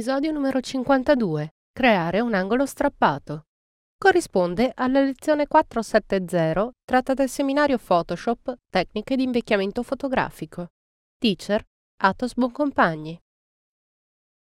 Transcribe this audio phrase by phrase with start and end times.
[0.00, 1.50] Episodio numero 52.
[1.74, 3.48] Creare un angolo strappato.
[3.98, 10.68] Corrisponde alla lezione 470 tratta del seminario Photoshop Tecniche di invecchiamento fotografico.
[11.18, 11.62] Teacher
[11.98, 13.20] Atos Boncompagni.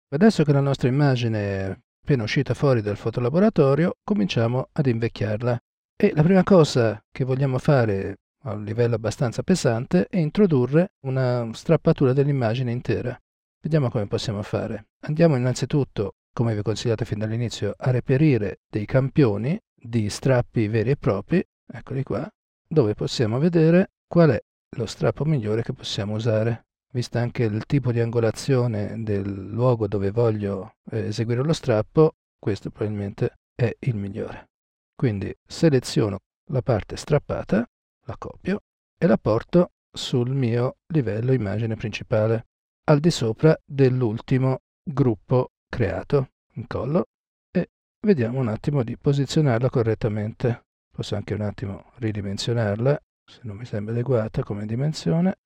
[0.08, 5.56] Adesso che la nostra immagine è appena uscita fuori dal fotolaboratorio, cominciamo ad invecchiarla.
[5.96, 11.48] E la prima cosa che vogliamo fare a un livello abbastanza pesante è introdurre una
[11.52, 13.16] strappatura dell'immagine intera.
[13.64, 14.88] Vediamo come possiamo fare.
[15.06, 20.90] Andiamo innanzitutto, come vi ho consigliato fin dall'inizio, a reperire dei campioni di strappi veri
[20.90, 22.30] e propri, eccoli qua,
[22.68, 24.44] dove possiamo vedere qual è
[24.76, 26.66] lo strappo migliore che possiamo usare.
[26.92, 32.68] Vista anche il tipo di angolazione del luogo dove voglio eh, eseguire lo strappo, questo
[32.68, 34.50] probabilmente è il migliore.
[34.94, 36.18] Quindi seleziono
[36.50, 37.66] la parte strappata,
[38.04, 38.60] la copio
[38.98, 42.44] e la porto sul mio livello immagine principale
[42.84, 46.30] al di sopra dell'ultimo gruppo creato.
[46.56, 47.06] Incollo
[47.50, 47.70] e
[48.06, 50.66] vediamo un attimo di posizionarla correttamente.
[50.94, 55.38] Posso anche un attimo ridimensionarla se non mi sembra adeguata come dimensione.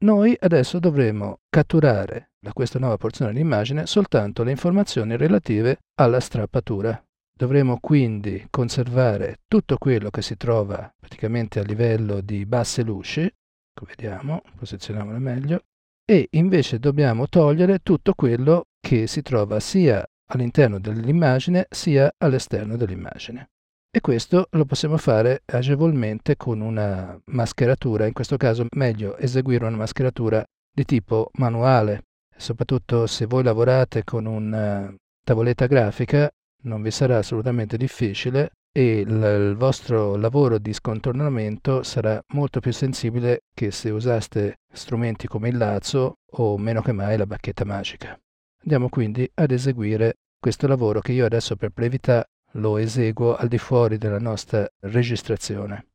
[0.00, 7.02] Noi adesso dovremo catturare da questa nuova porzione dell'immagine soltanto le informazioni relative alla strappatura.
[7.32, 13.30] Dovremo quindi conservare tutto quello che si trova praticamente a livello di basse luci,
[13.72, 15.64] come vediamo, posizioniamola meglio,
[16.10, 23.50] e invece dobbiamo togliere tutto quello che si trova sia all'interno dell'immagine sia all'esterno dell'immagine.
[23.88, 29.76] E questo lo possiamo fare agevolmente con una mascheratura, in questo caso meglio eseguire una
[29.76, 30.44] mascheratura
[30.74, 32.06] di tipo manuale,
[32.36, 34.92] soprattutto se voi lavorate con una
[35.24, 36.28] tavoletta grafica
[36.62, 42.72] non vi sarà assolutamente difficile e il, il, vostro lavoro di scontornamento sarà molto più
[42.72, 48.18] sensibile che se usaste strumenti come il lazzo o meno che mai la bacchetta magica.
[48.62, 53.58] Andiamo quindi ad eseguire questo lavoro che io adesso per brevità lo eseguo al di
[53.58, 55.86] fuori della nostra registrazione.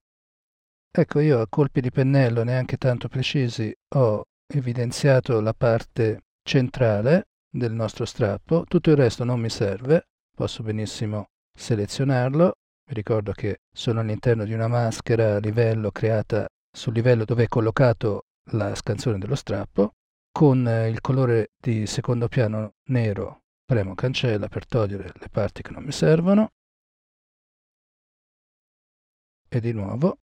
[0.91, 7.73] Ecco, io a colpi di pennello neanche tanto precisi ho evidenziato la parte centrale del
[7.73, 12.55] nostro strappo, tutto il resto non mi serve, posso benissimo selezionarlo
[12.87, 17.47] vi ricordo che sono all'interno di una maschera a livello creata sul livello dove è
[17.47, 19.93] collocato la scansione dello strappo.
[20.31, 25.71] Con eh, il colore di secondo piano nero premo cancella per togliere le parti che
[25.71, 26.51] non mi servono.
[29.47, 30.19] E di nuovo.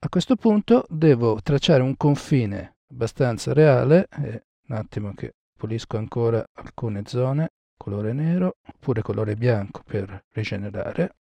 [0.00, 6.44] A questo punto devo tracciare un confine abbastanza reale, e un attimo che pulisco ancora
[6.54, 7.50] alcune zone,
[7.82, 11.16] colore nero oppure colore bianco per rigenerare.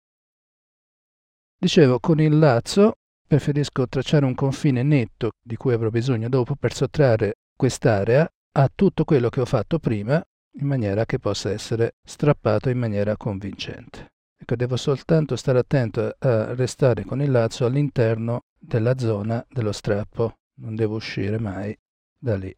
[1.59, 2.94] Dicevo, con il lazzo
[3.27, 9.05] preferisco tracciare un confine netto di cui avrò bisogno dopo per sottrarre quest'area a tutto
[9.05, 10.22] quello che ho fatto prima
[10.59, 14.12] in maniera che possa essere strappato in maniera convincente.
[14.38, 20.38] Ecco, devo soltanto stare attento a restare con il lazzo all'interno della zona dello strappo,
[20.61, 21.78] non devo uscire mai
[22.17, 22.55] da lì.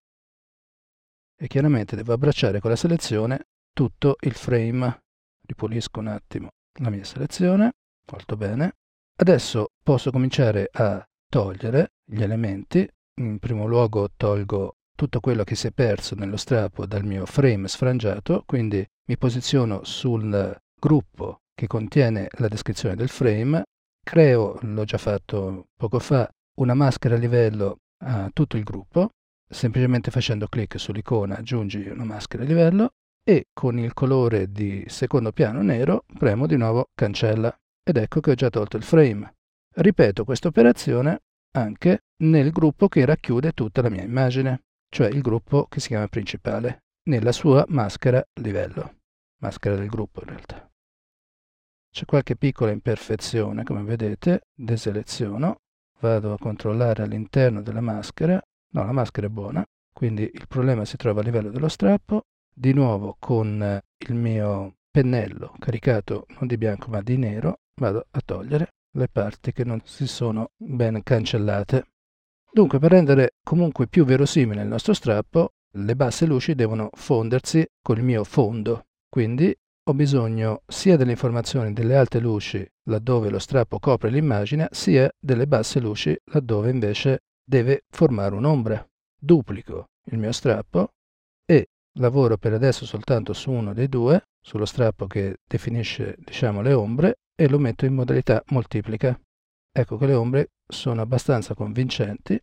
[1.41, 3.47] E chiaramente devo abbracciare con la selezione
[3.79, 5.05] tutto il frame.
[5.47, 6.49] Ripulisco un attimo
[6.81, 7.75] la mia selezione,
[8.11, 8.73] molto bene.
[9.21, 12.89] Adesso posso cominciare a togliere gli elementi.
[13.21, 17.69] In primo luogo tolgo tutto quello che si è perso nello strappo dal mio frame
[17.69, 23.63] sfrangiato, quindi mi posiziono sul gruppo che contiene la descrizione del frame,
[24.05, 29.11] creo, l'ho già fatto poco fa, una maschera a livello a tutto il gruppo,
[29.49, 32.91] semplicemente facendo clic sull'icona aggiungi una maschera a livello,
[33.29, 37.55] e con il colore di secondo piano nero premo di nuovo cancella.
[37.85, 39.35] Ed ecco che ho già tolto il frame.
[39.75, 45.67] Ripeto questa operazione anche nel gruppo che racchiude tutta la mia immagine, cioè il gruppo
[45.67, 48.95] che si chiama principale, nella sua maschera livello,
[49.43, 50.67] maschera del gruppo in realtà.
[51.91, 55.61] C'è qualche piccola imperfezione, come vedete, deseleziono,
[56.01, 58.41] vado a controllare all'interno della maschera,
[58.73, 62.23] no, la maschera è buona, quindi il problema si trova a livello dello strappo,
[62.59, 68.07] di nuovo con eh, il mio pennello caricato non di bianco ma di nero vado
[68.11, 71.87] a togliere le parti che non si sono ben cancellate.
[72.51, 78.03] Dunque per rendere comunque più verosimile il nostro strappo le basse luci devono fondersi col
[78.03, 78.87] mio fondo.
[79.09, 85.09] Quindi ho bisogno sia delle informazioni delle alte luci laddove lo strappo copre l'immagine, sia
[85.17, 88.85] delle basse luci laddove invece deve formare un'ombra.
[89.17, 90.95] Duplico il mio strappo
[92.01, 97.19] lavoro per adesso soltanto su uno dei due, sullo strappo che definisce diciamo, le ombre,
[97.35, 99.19] e lo metto in modalità moltiplica.
[99.71, 102.39] Ecco che le ombre sono abbastanza convincenti.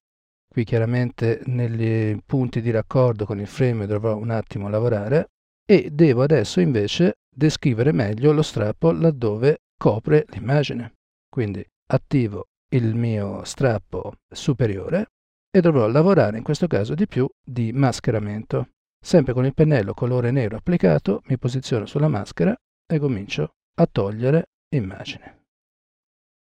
[0.47, 5.31] Qui chiaramente negli punti di raccordo con il frame dovrò un attimo lavorare
[5.65, 10.93] e devo adesso invece descrivere meglio lo strappo laddove copre l'immagine.
[11.27, 15.07] Quindi attivo il mio strappo superiore
[15.51, 18.69] e dovrò lavorare in questo caso di più di mascheramento.
[19.05, 22.55] Sempre con il pennello colore nero applicato mi posiziono sulla maschera
[22.91, 25.43] e comincio a togliere immagine.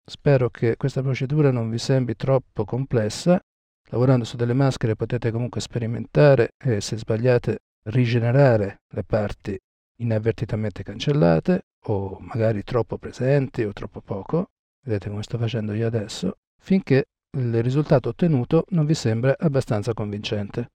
[0.05, 3.41] Spero che questa procedura non vi sembri troppo complessa.
[3.89, 9.59] Lavorando su delle maschere potete comunque sperimentare e se sbagliate rigenerare le parti
[10.01, 14.51] inavvertitamente cancellate o magari troppo presenti o troppo poco,
[14.85, 17.05] vedete come sto facendo io adesso, finché
[17.35, 20.69] il risultato ottenuto non vi sembra abbastanza convincente.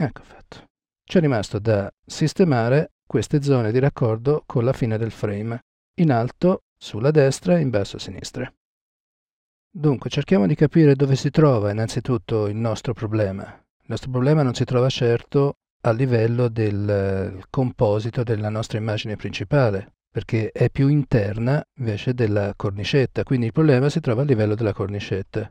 [0.00, 0.66] Ecco fatto.
[1.04, 5.64] C'è rimasto da sistemare queste zone di raccordo con la fine del frame,
[6.00, 8.52] in alto sulla destra e in basso a sinistra.
[9.68, 13.42] Dunque, cerchiamo di capire dove si trova innanzitutto il nostro problema.
[13.42, 19.16] Il nostro problema non si trova certo a livello del eh, composito della nostra immagine
[19.16, 24.54] principale, perché è più interna invece della cornicetta, quindi il problema si trova a livello
[24.54, 25.50] della cornicetta.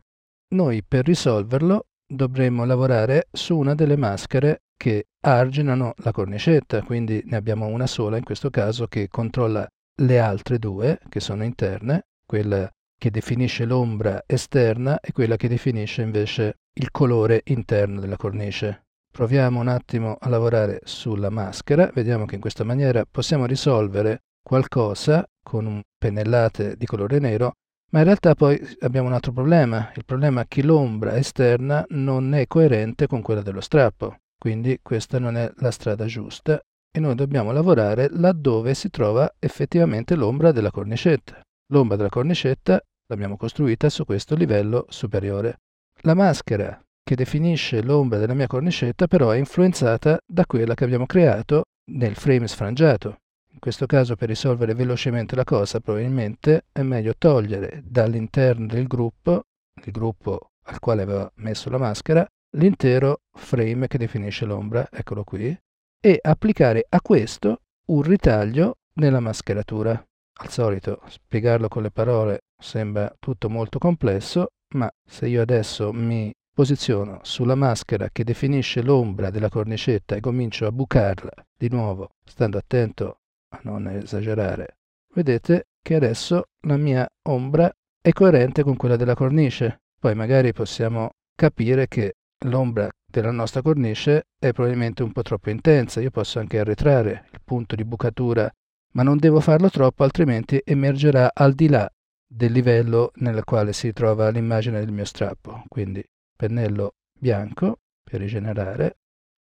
[0.56, 7.36] Noi per risolverlo dovremmo lavorare su una delle maschere che arginano la cornicetta, quindi ne
[7.36, 9.68] abbiamo una sola in questo caso che controlla
[10.00, 16.02] le altre due che sono interne, quella che definisce l'ombra esterna e quella che definisce
[16.02, 18.86] invece il colore interno della cornice.
[19.12, 25.26] Proviamo un attimo a lavorare sulla maschera, vediamo che in questa maniera possiamo risolvere qualcosa
[25.44, 27.54] con pennellate di colore nero,
[27.92, 32.34] ma in realtà poi abbiamo un altro problema, il problema è che l'ombra esterna non
[32.34, 36.60] è coerente con quella dello strappo, quindi questa non è la strada giusta
[36.92, 41.40] e noi dobbiamo lavorare laddove si trova effettivamente l'ombra della cornicetta.
[41.72, 45.58] L'ombra della cornicetta l'abbiamo costruita su questo livello superiore.
[46.02, 51.06] La maschera che definisce l'ombra della mia cornicetta però è influenzata da quella che abbiamo
[51.06, 53.18] creato nel frame sfrangiato.
[53.58, 59.46] In questo caso per risolvere velocemente la cosa probabilmente è meglio togliere dall'interno del gruppo,
[59.84, 62.24] il gruppo al quale aveva messo la maschera,
[62.56, 65.60] l'intero frame che definisce l'ombra, eccolo qui,
[66.00, 69.92] e applicare a questo un ritaglio nella mascheratura.
[70.40, 76.32] Al solito spiegarlo con le parole sembra tutto molto complesso, ma se io adesso mi
[76.54, 82.60] posiziono sulla maschera che definisce l'ombra della cornicetta e comincio a bucarla di nuovo, stando
[82.60, 83.22] attento
[83.64, 84.78] non esagerare,
[85.14, 87.72] vedete che adesso la mia ombra
[88.02, 89.82] è coerente con quella della cornice.
[90.00, 92.16] Poi magari possiamo capire che
[92.46, 96.02] l'ombra della nostra cornice è probabilmente un po' troppo intensa.
[96.02, 98.52] Io posso anche arretrare il punto di bucatura,
[98.94, 101.90] ma non devo farlo troppo, altrimenti emergerà al di là
[102.28, 105.64] del livello nel quale si trova l'immagine del mio strappo.
[105.68, 106.04] Quindi
[106.36, 108.98] pennello bianco per rigenerare.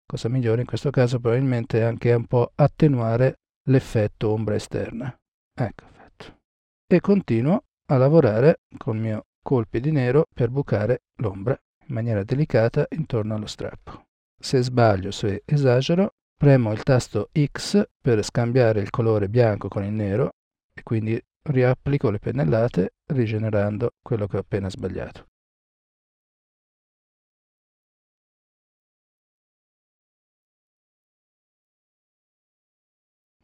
[0.06, 5.14] Cosa migliore in questo caso probabilmente anche un po' attenuare l'effetto ombra esterna.
[5.54, 6.38] Ecco fatto.
[6.86, 12.24] E continuo a lavorare con i miei colpi di nero per bucare l'ombra in maniera
[12.24, 14.06] delicata intorno allo strappo.
[14.38, 19.92] Se sbaglio, se esagero, premo il tasto X per scambiare il colore bianco con il
[19.92, 20.32] nero
[20.74, 25.26] e quindi riapplico le pennellate rigenerando quello che ho appena sbagliato.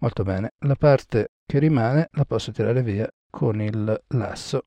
[0.03, 4.65] Molto bene, la parte che rimane la posso tirare via con il lasso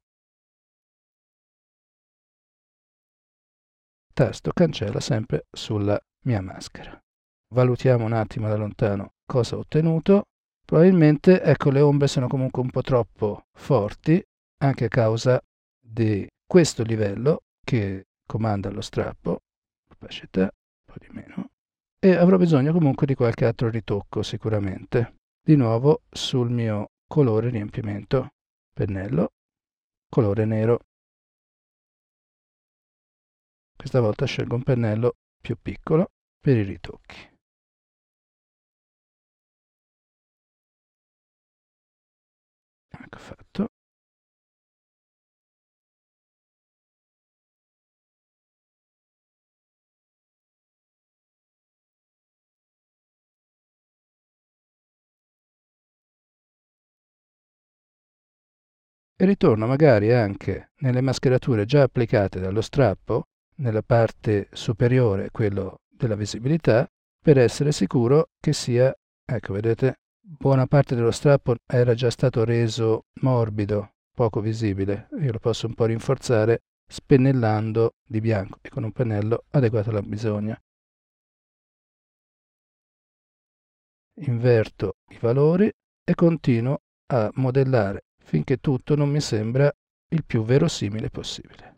[4.14, 6.98] tasto cancella sempre sulla mia maschera.
[7.54, 10.24] Valutiamo un attimo da lontano cosa ho ottenuto.
[10.64, 14.24] Probabilmente, ecco, le ombre sono comunque un po' troppo forti,
[14.62, 15.40] anche a causa
[15.78, 19.42] di questo livello che comanda lo strappo,
[19.92, 21.50] opacità, un po' di meno,
[22.00, 25.25] e avrò bisogno comunque di qualche altro ritocco sicuramente.
[25.48, 28.30] Di nuovo sul mio colore riempimento,
[28.74, 29.34] pennello,
[30.10, 30.80] colore nero.
[33.76, 36.08] Questa volta scelgo un pennello più piccolo
[36.40, 37.30] per i ritocchi.
[42.90, 43.45] Ecco fatto.
[59.18, 63.24] E ritorno magari anche nelle mascherature già applicate dallo strappo,
[63.58, 66.88] nella parte superiore, quello della visibilità,
[67.22, 68.94] per essere sicuro che sia,
[69.26, 75.08] ecco vedete, buona parte dello strappo era già stato reso morbido, poco visibile.
[75.22, 80.02] Io lo posso un po' rinforzare spennellando di bianco e con un pennello adeguato alla
[80.02, 80.60] bisogna.
[84.18, 85.72] Inverto i valori
[86.04, 89.72] e continuo a modellare finché tutto non mi sembra
[90.10, 91.78] il più verosimile possibile.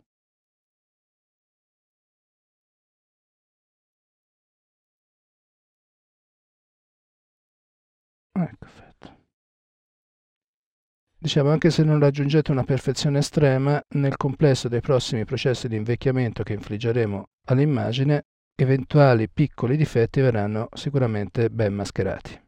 [8.32, 9.16] Ecco, perfetto.
[11.20, 16.42] Diciamo, anche se non raggiungete una perfezione estrema, nel complesso dei prossimi processi di invecchiamento
[16.44, 18.22] che infliggeremo all'immagine,
[18.54, 22.47] eventuali piccoli difetti verranno sicuramente ben mascherati.